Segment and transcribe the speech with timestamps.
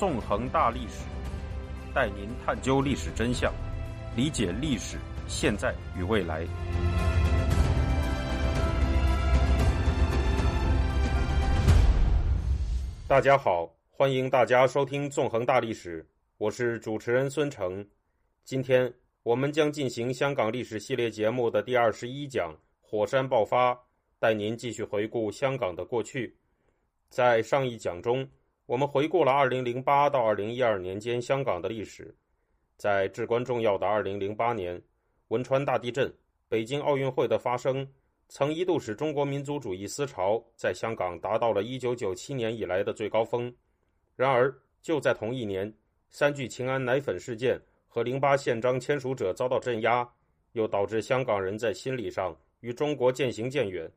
[0.00, 1.04] 纵横大历史，
[1.94, 3.52] 带您探究历史真相，
[4.16, 4.96] 理解历史
[5.28, 6.46] 现在与未来。
[13.06, 16.02] 大家好，欢迎大家收听《纵横大历史》，
[16.38, 17.86] 我是主持人孙成。
[18.42, 18.90] 今天
[19.22, 23.78] 我们将进行香港历史系列节目的第二十一讲“火山爆发”，
[24.18, 26.34] 带您继续回顾香港的过去。
[27.10, 28.26] 在上一讲中，
[28.70, 32.14] 我们回顾了2008到2012年间香港的历史。
[32.76, 34.80] 在至关重要的2008年，
[35.26, 36.14] 汶川大地震、
[36.48, 37.84] 北京奥运会的发生，
[38.28, 43.52] 曾一度使中国民族主义思潮在香港达到了1997年以来的最高峰。
[44.14, 45.74] 然而，就在同一年，
[46.10, 50.08] 三聚氰胺奶粉事件和零八宪章签署者遭到镇压，
[50.52, 53.90] 又导致香港人在心理上与中国渐行渐远。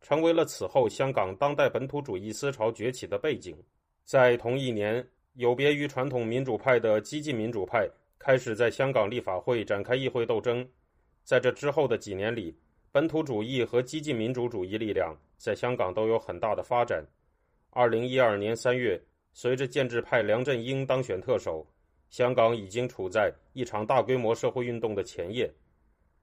[0.00, 3.56] 成为了此后香港当代本土主义思潮崛起的背景。
[4.06, 7.90] 在同一年，有别于传统民主派的激进民主派
[8.20, 10.64] 开始在香港立法会展开议会斗争。
[11.24, 12.56] 在这之后的几年里，
[12.92, 17.04] 本土主义和激进民主主义力量在香港都有很大的发展。
[17.70, 18.96] 二零一二年三月，
[19.32, 21.66] 随着建制派梁振英当选特首，
[22.08, 25.52] 香港已经处在一场大规模社会运动的前夜。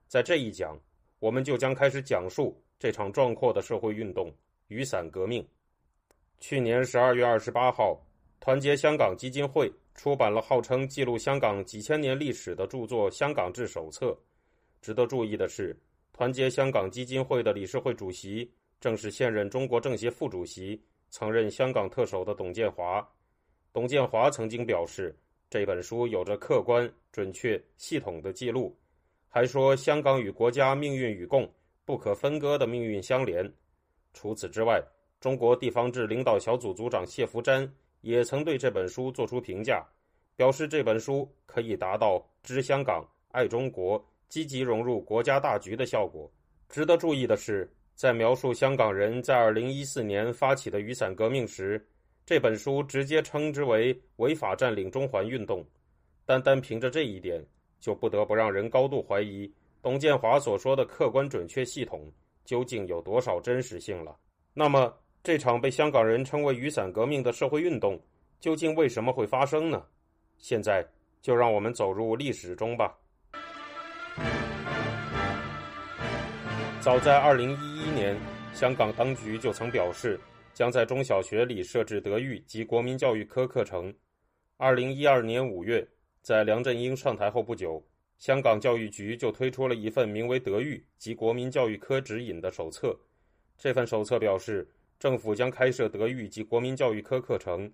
[0.07, 0.79] 在这一讲，
[1.19, 2.57] 我们就将开始讲述。
[2.79, 4.33] 这场壮阔的社会运动——
[4.69, 5.45] 雨伞革命。
[6.45, 7.97] 去年十二月二十八号，
[8.41, 14.07] 团结香港基金会出版了号称记录香港几千年历史的著作《香港志手册》。
[14.81, 15.73] 值得注意的是，
[16.11, 23.09] 团结香港基金会的理事会主席正是现任中国政协副主席、曾任香港特首的董建华。
[23.71, 25.17] 董建华曾经表示，
[25.49, 28.77] 这本书有着客观、准确、系统的记录，
[29.29, 31.49] 还说香港与国家命运与共。
[31.85, 33.49] 不可分割的命运相连。
[34.13, 34.83] 除此之外，
[35.23, 37.65] 中国地方志领导小组组长谢福瞻
[38.01, 39.81] 也曾对这本书作出评价，
[40.35, 46.29] 表示这本书可以达到知香港、爱中国、积极融入国家大局的效果。
[46.67, 51.81] 值得注意的是，在描述香港人在2014年发起的雨伞革命时，
[52.25, 55.65] 这本书直接称之为“违法占领中环运动”。
[56.27, 57.41] 单单凭着这一点，
[57.79, 59.49] 就不得不让人高度怀疑。
[59.81, 62.11] 董建华所说的客观准确系统
[62.43, 64.13] 究竟有多少真实性了？
[64.53, 67.97] 那么，这场被香港人称为“雨伞革命”的社会运动
[68.41, 69.81] 究竟为什么会发生呢？
[70.37, 70.85] 现在
[71.21, 72.93] 就让我们走入历史中吧。
[76.81, 78.17] 早在2011年，
[78.53, 80.19] 香港当局就曾表示
[80.53, 83.93] 将在中小学里设置德育及国民教育科课程。
[84.57, 85.87] 2012年5月，
[86.21, 87.81] 在梁振英上台后不久。
[88.19, 92.93] 香港教育局就推出了一份名为《德育及国民教育科指引》的手册。
[93.57, 94.69] 这份手册表示，
[95.03, 97.69] 政府将开设德育及国民教育科课程。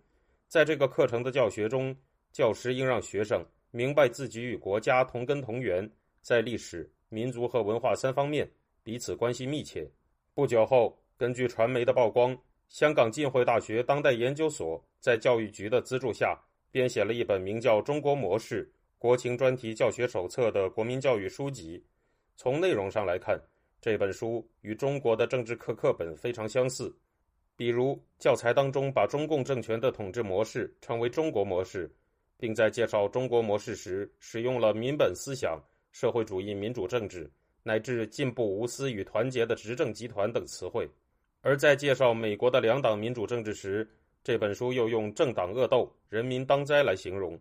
[0.47, 1.95] 在这个课程的教学中，
[2.31, 5.87] 教师应让学生明白自己与国家同根同源，
[6.23, 8.49] 在历史、民族和文化三方面
[8.81, 9.87] 彼此关系密切。
[10.33, 12.35] 不久后，根据传媒的曝光，
[12.67, 16.35] 香港浸会大学当代研究所在教育局的资助下，
[16.71, 18.65] 编写了一本名叫《中国模式》。
[18.97, 21.85] 国情专题教学手册的国民教育书籍，
[22.35, 23.39] 从内容上来看，
[23.79, 26.91] 这本书与中国的政治课课本非常相似。
[27.59, 31.93] 比如，教材当中把中共政权的统治模式称为“中国模式”，
[32.39, 35.61] 并在介绍中国模式时使用了民本思想、
[35.91, 37.29] 社会主义民主政治
[37.63, 40.87] 乃至进步无私与团结的执政集团等词汇；
[41.41, 43.85] 而在介绍美国的两党民主政治时，
[44.23, 47.37] 这本书又用政党恶斗、人民当灾来形容。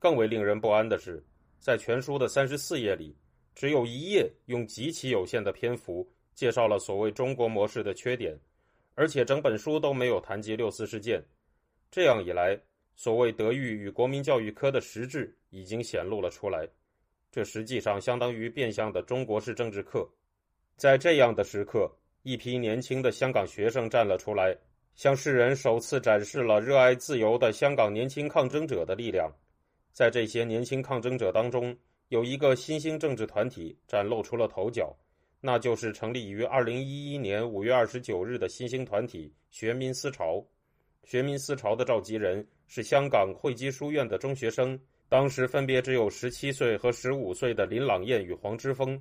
[0.00, 1.24] 更为令人不安的是，
[1.60, 3.16] 在全书的三十四页里，
[3.54, 6.04] 只有一页用极其有限的篇幅
[6.34, 8.36] 介绍了所谓中国模式的缺点，
[8.94, 11.22] 而且整本书都没有谈及六四事件。
[11.90, 12.58] 这样一来，
[12.96, 16.68] 所谓德育与国民教育科的实质已经显露了出来，
[17.30, 20.08] 这实际上相当于变相的中国式政治课。
[20.76, 21.90] 在这样的时刻，
[22.22, 24.56] 一批年轻的香港学生站了出来，
[24.96, 29.30] 向世人首次展示了热爱自由的香港年轻抗争者的力量。
[29.92, 31.76] 在这些年轻抗争者当中，
[32.08, 34.92] 有一个新兴政治团体崭露出了头角，
[35.46, 40.42] 那就是成立于二零一一年五月二十九日的新兴团体“学民思潮”。
[41.04, 48.98] 学民思潮的召集人是香港汇基书院的中学生，当时分别只有十七岁和十五岁的林朗彦与黄之锋。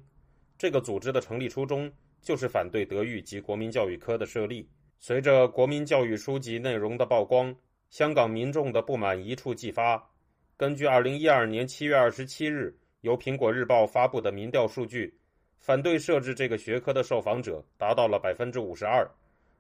[0.58, 1.90] 这个组织的成立初衷
[2.22, 4.70] 就是反对德育及国民教育科的设立。
[5.00, 7.56] 随着国民教育书籍内容的曝光，
[7.90, 10.12] 香港民众的不满一触即发。
[10.58, 15.18] 根据二零一二年七月二十七日由苹果日报发布的民调数据，
[15.64, 19.10] 反对设置这个学科的受访者达到了百分之五十二，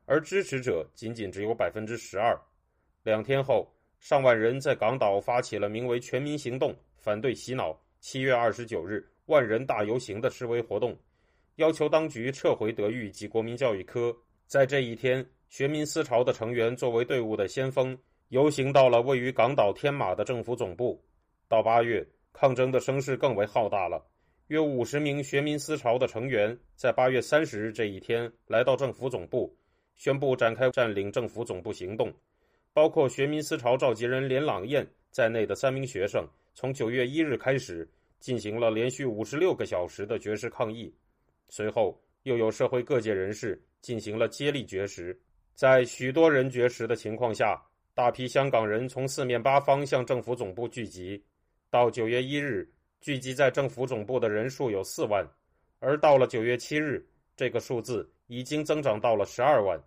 [0.05, 2.37] 而支持者仅仅只有百分之十二。
[3.03, 7.73] 两天后，上万人在港岛发起了名为“全民行动”反对洗脑。
[8.01, 10.93] 七月二十九日，万人大游行的示威活动，
[11.55, 14.13] 要求当局撤回德育及国民教育科。
[14.45, 17.97] 在这一天，学民思潮的成员作为队伍的先锋，
[18.27, 21.01] 游行到了位于港岛天马的政府总部。
[21.47, 24.05] 到八月，抗争的声势更为浩大了。
[24.47, 29.55] 约五十名学民思潮的成员在八月三十日这一天来到政府总部，
[29.95, 32.13] 宣布展开占领政府总部行动。
[32.73, 37.87] 包括学民思潮召集人连朗彦在内的三名学生，从九月一日开始
[38.19, 40.93] 进行了连续五十六个小时的绝食抗议。
[41.47, 45.17] 随后，又有社会各界人士进行了接力绝食。
[45.53, 47.61] 在许多人绝食的情况下，
[47.93, 51.23] 大批香港人从四面八方向政府总部聚集。
[51.69, 52.67] 到九月一日，
[53.03, 55.27] 聚集在政府总部的人数有四万，
[55.79, 57.05] 而到了九月七日，
[57.35, 59.77] 这个数字已经增长到了十二万。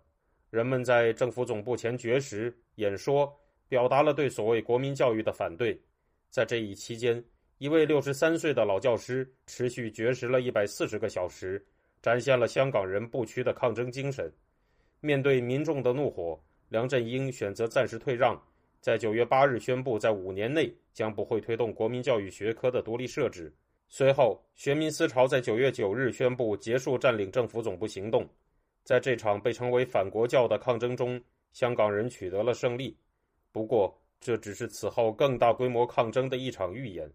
[0.51, 2.55] 人们在政府总部前绝食。
[2.75, 3.35] 演说
[3.67, 5.81] 表达了对所谓国民教育的反对。
[6.29, 7.25] 在这一期间，
[7.57, 11.65] 一位六十三岁的老教师持续绝食了一百四十个小时，
[12.03, 14.31] 展现了香港人不屈的抗争精神。
[14.99, 18.39] 面对民众的怒火，梁振英选择暂时退让，
[18.79, 23.53] 在九月八日宣布，在五年内将不会推动国民教育学科的独立设置。
[23.89, 28.27] 随后，学民思潮在九月九日宣布结束占领政府总部行动。
[28.83, 31.21] 在这场被称为“反国教”的抗争中，
[31.51, 32.97] 香港人取得了胜利，
[33.51, 37.09] 不过这只是此后更大规模抗争的一场预演。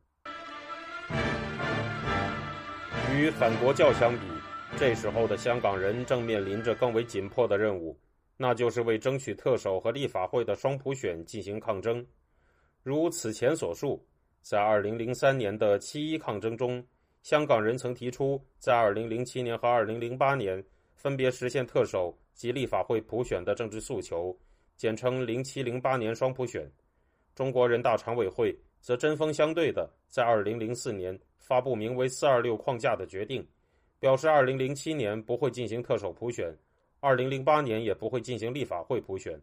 [3.14, 4.20] 与反国教相比，
[4.78, 7.98] 这时候的香港人正面临着更为紧迫的任务，
[8.42, 12.04] 那就是为争取特首和立法会的双普选进行抗争。
[12.82, 14.04] 如此前所述，
[14.42, 16.84] 在2003年的七一抗争中，
[17.22, 20.64] 香港人曾提出在2007年和2008年
[20.96, 22.18] 分别实现特首。
[22.34, 24.34] 及立法会普选的政治诉求，
[24.78, 26.68] 简称“零七零八年双普选”。
[27.36, 33.46] 中国人大常委会则针锋相对的在二零零四年发布名为“四二六框架”的决定，
[34.00, 36.56] 表示二零零七年不会进行特首普选，
[37.04, 39.36] 二零零八年也不会进行立法会普选。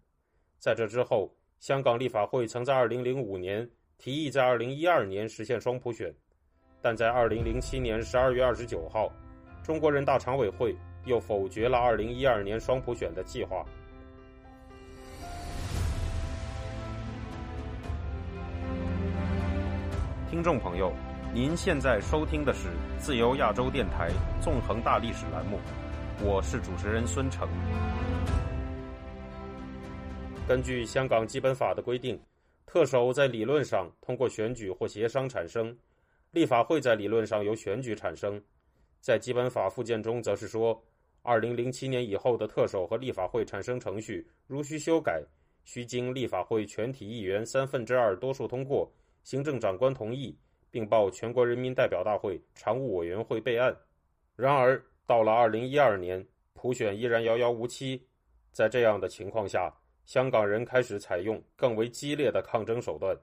[0.59, 1.29] 在这之后，
[1.59, 6.15] 香港立法会曾在二零零五年提议在二零一二年实现双普选，
[6.81, 9.11] 但在二零零七年十二月二十九号，
[9.61, 10.73] 中国人大常委会。
[11.06, 13.65] 又否决了二零一二年双普选的计划。
[20.29, 20.91] 听众朋友，
[21.33, 22.67] 您现在收听的是
[23.00, 24.11] 自由亚洲电台
[24.41, 25.57] 纵横大历史栏目，
[26.21, 27.48] 我是主持人孙成。
[30.45, 32.19] 根据香港基本法的规定，
[32.66, 35.74] 特首在理论上通过选举或协商产生，
[36.31, 38.42] 立法会在理论上由选举产生。
[39.00, 40.81] 在基本法附件中，则是说。
[41.21, 45.21] 二零零七年以后的特首和立法会产生程序，如需修改，
[45.66, 48.89] 需经立法会全体议员三分之二多数通过，
[49.24, 50.36] 行政长官同意，
[50.71, 53.75] 并报全国人民代表大会常务委员会备案。
[54.38, 56.23] 然而，到了二零一二年，
[56.53, 58.00] 普选依然遥遥无期。
[58.51, 59.73] 在这样的情况下，
[60.06, 63.17] 香港人开始采用更为激烈的抗争手段。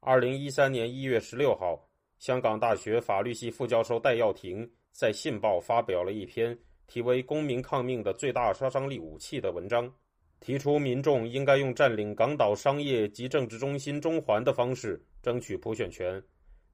[0.00, 1.80] 二零一三年一月十六号，
[2.18, 6.58] 香港大学法律系副教授戴耀廷在《信报》发表了一篇。
[6.88, 9.88] 题为“公民抗命的最大杀伤力武器”的文章，
[10.40, 16.20] 提出民众应该用占领港岛商业及政治中心中环的方式争取普选权。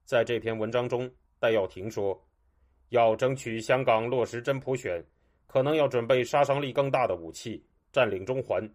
[0.07, 2.19] 在这篇文章中，戴耀廷说
[2.91, 5.05] ：“要争取香港落实真普选，
[5.47, 8.69] 可能要准备杀伤力更大的武器——占领中环。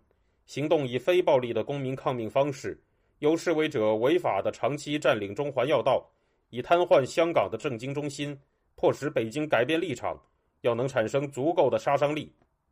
[0.45, 2.79] 行动以非暴力的公民抗命方式，
[3.19, 6.07] 由示威者违法的长期占领中环要道，
[6.49, 8.37] 以瘫痪香港的政经中心，
[8.75, 10.19] 迫使北京改变立场。”
[10.63, 12.31] 要能产生足够的杀伤力，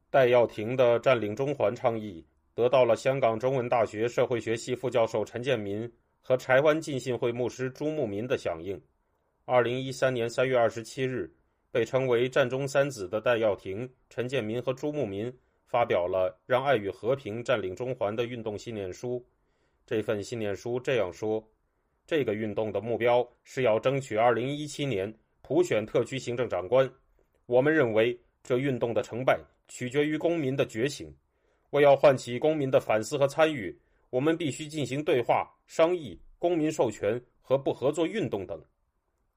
[0.10, 8.82] 戴耀廷的占领中环倡议得到了香港中文大学社会学系副教授陈建民和柴湾浸信会牧师朱牧民的响应。
[9.54, 11.30] 二零一三年三月二十七日，
[11.74, 15.30] 被称为“战中三子”的戴耀廷、陈建民和朱牧民
[15.66, 19.22] 发表了“让爱与和平占领中环”的运动信念书。
[19.86, 21.46] 这份信念书这样说
[22.08, 26.90] ：“这个运动的目标是要争取二零一七年普选特区行政长官。”
[27.46, 31.14] 我们认为，这运动的成败取决于公民的觉醒。
[31.72, 33.78] 为要唤起公民的反思和参与，
[34.12, 38.58] 我们必须进行对话、商议、公民授权和不合作运动等。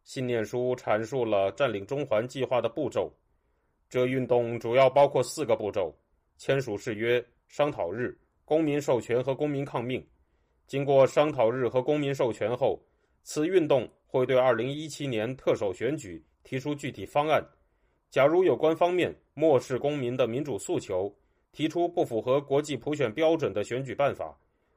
[0.05, 3.13] 信念书阐述了占领中环计划的步骤。
[3.91, 5.95] 这运动主要包括四个步骤：
[6.37, 10.05] 签署誓约、商讨日、公民授权和公民抗命。
[10.67, 12.81] 经过商讨日和公民授权后，
[13.23, 17.45] 此运动会对2017年特首选举提出具体方案。
[18.11, 21.15] 假如有关方面漠视公民的民主诉求，
[21.53, 24.37] 提出不符合国际普选标准的选举办法，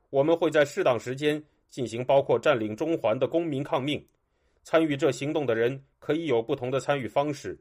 [0.09, 4.05] 我们会在适当时间进行包括占领中环的公民抗命。
[4.69, 7.57] 参与这行动的人可以有不同的参与方式：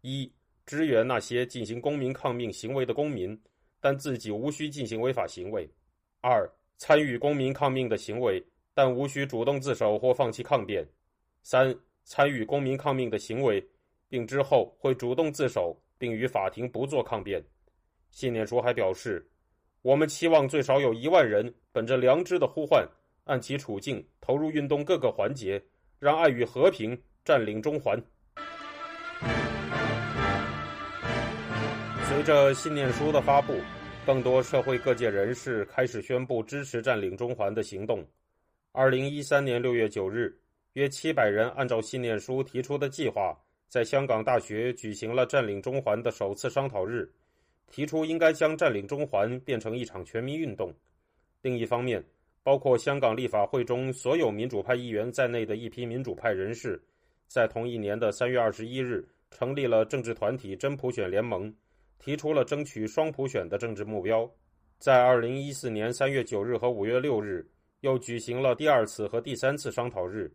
[0.00, 0.32] 一、
[0.64, 3.38] 支援那些进行公民抗命行为的公民，
[3.82, 5.68] 但自己无需进行违法行为；
[6.22, 10.82] 二、参与公民抗命的行为，但无需主动自首或放弃抗辩；
[11.42, 13.62] 三、参与公民抗命的行为，
[14.08, 17.44] 并之后会主动自首，并与法庭不做抗辩。
[18.10, 19.30] 信念书还表示。
[19.82, 22.88] 我们期望最少有一万人本着良知的呼唤，
[23.24, 25.62] 按其处境投入运动各个环节，
[25.98, 28.00] 让爱与和平占领中环。
[32.08, 33.60] 随着信念书的发布，
[34.06, 38.06] 更多社会各界人士开始宣布支持占领中环的行动。
[38.72, 40.36] 二零一三年六月九日，
[40.74, 43.36] 约七百人按照信念书提出的计划，
[43.68, 47.10] 在香港大学举行了占领中环的首次商讨日。
[47.70, 50.72] 提出应该将占领中环变成一场全民运动。
[51.42, 52.02] 另一方面，
[52.42, 56.82] 包括香港立法会中所有民主派议员在内的一批民主派人士，
[57.26, 61.54] 在同一年的三月二十一日成立了政治团体真普选联盟，
[61.98, 64.30] 提出了争取双普选的政治目标。
[64.78, 67.46] 在二零一四年三月九日和五月六日，
[67.80, 70.32] 又举行了第二次和第三次商讨日。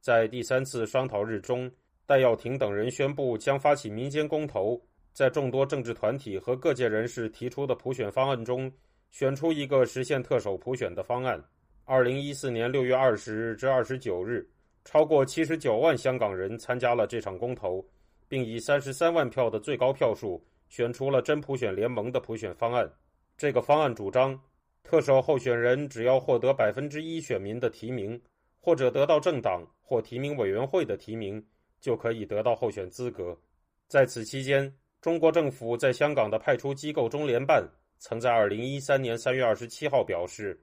[0.00, 1.70] 在第三次商讨日中，
[2.06, 4.80] 戴耀廷等人宣布将发起民间公投。
[5.12, 8.70] 在众多政治团体和各界人士提出的普选方案中，
[9.10, 11.42] 选出一个实现特首普选的方案。
[11.84, 14.46] 二零一四年六月二十日至二十九日，
[14.84, 17.84] 超过七十九万香港人参加了这场公投，
[18.28, 22.90] 并以三十三万票的最高票数选出了真普选联盟的普选方案。
[23.36, 24.38] 这个方案主张，
[24.84, 28.20] 特首候选人只要获得百分之一选民的提名，
[28.60, 31.42] 或者得到政党或提名委员会的提名，
[31.80, 33.38] 就可以得到候选资格。
[33.86, 37.66] 在此期间，中国政府在香港的派出机构中联办
[37.98, 40.58] 曾在二零一三年三月二十七号表示，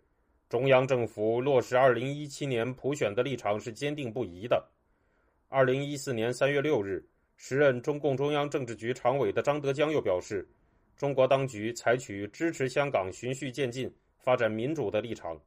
[0.47, 4.65] 中央政府落实二零一七年普选的立场是坚定不移的。
[5.49, 10.47] 二零一四年三月六日，时任中共中央政治局常委的张德江又表示，
[10.95, 15.39] 中国当局采取支持香港循序渐进发展民主的立场。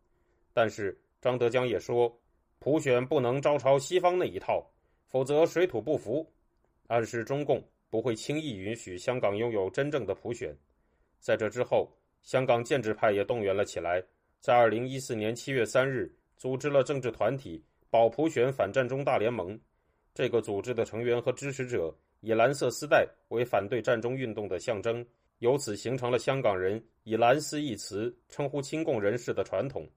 [0.52, 2.14] 但是张德江也说，
[2.58, 4.64] 普选不能照抄西方那一套，
[5.06, 6.30] 否则水土不服，
[6.86, 7.62] 暗示中共。
[7.90, 10.54] 不会轻易允许香港拥有真正的普选。
[11.18, 11.90] 在这之后，
[12.22, 14.02] 香港建制派也动员了起来，
[14.40, 19.58] 在二零一四年七月三日，组织了政治团体“保普选反战中大联盟”。
[20.14, 25.04] 这个组织的成员和支持者以蓝色丝带为反对战中运动的象征，
[25.38, 29.88] 由此形成了香港人以“蓝丝”一词称呼亲共人士的传统。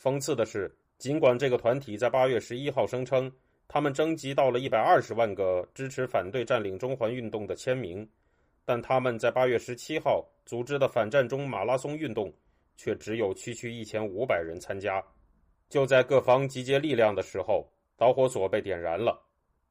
[0.00, 3.32] 讽刺的是，尽管这个团体在八月十一号声称。
[3.68, 8.08] 他们征集到了一百二十万个支持反对占领中环运动的签名，
[8.66, 12.30] 但他们在八月十七号组织的反战中马拉松运动
[12.76, 15.02] 却只有区区一千五百人参加。
[15.68, 19.18] 就在各方集结力量的时候，导火索被点燃了。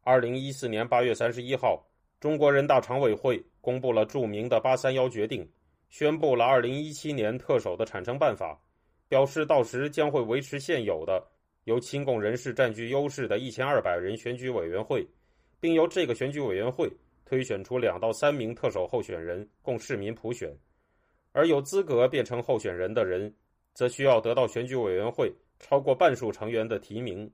[0.01, 1.85] 二零一四年八月三十一号，
[2.19, 5.47] 中国人大常委会公布了著名的“八三幺”决定，
[5.89, 8.59] 宣布了二零一七年特首的产生办法，
[9.07, 11.21] 表示到时将会维持现有的。
[11.65, 15.05] 由亲共人士占据优势的一千二百人选举委员会，
[15.59, 16.87] 并由这个选举委员会
[17.25, 20.55] 推选出两到三名特首候选人，供市民普选。
[21.31, 23.33] 而有资格变成候选人的人，
[23.73, 27.29] 则需要得到选举委员会超过半数成员的提名。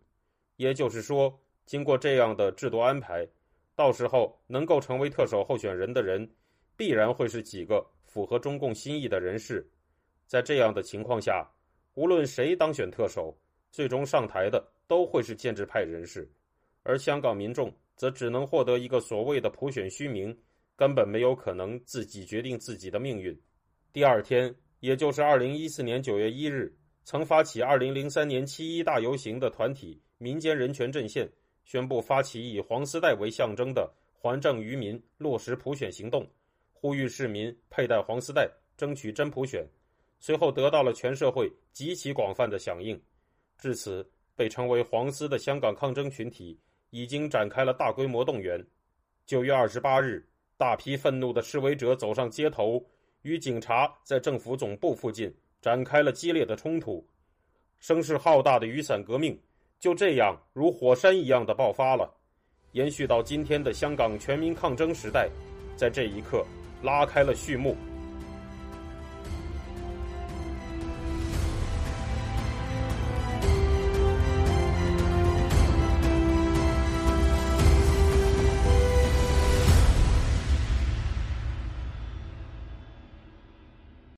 [0.56, 3.28] 也就是说，经过这样的制度安排，
[3.76, 6.28] 到时候能够成为特首候选人的人，
[6.76, 9.70] 必然会是几个符合中共心意的人士。
[10.26, 11.48] 在这样的情况下，
[11.96, 13.38] 无论谁当选特首，
[13.70, 16.28] 最终上台的都会是建制派人士，
[16.84, 17.72] 而香港民众
[18.02, 20.36] 则只能获得一个所谓的普选虚名，
[20.76, 23.40] 根本没有可能自己决定自己的命运。
[23.94, 31.32] 第二天，也就是二零一四年九月一日，曾发起二零零三年七一大游行的团体民间人权阵线
[31.64, 36.28] 宣布发起以黄丝带为象征的还政于民、落实普选行动，
[36.74, 39.64] 呼吁市民佩戴黄丝带，争取真普选。
[40.20, 43.00] 随后得到了全社会极其广泛的响应。
[43.60, 44.04] 至此，
[44.36, 46.60] 被称为“黄丝”的香港抗争群体
[46.92, 48.64] 已经展开了大规模动员。
[49.26, 52.86] 九月二十八日，大批愤怒的示威者走上街头，
[53.24, 57.06] 与警察在政府总部附近展开了激烈的冲突。
[57.80, 59.38] 声势浩大的雨伞革命
[59.80, 62.14] 就这样如火山一样的爆发了，
[62.74, 65.28] 延续到今天的香港全民抗争时代，
[65.76, 66.46] 在这一刻
[66.84, 67.76] 拉开了序幕。